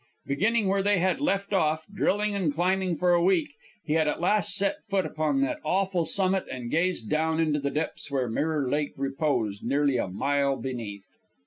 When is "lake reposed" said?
8.67-9.63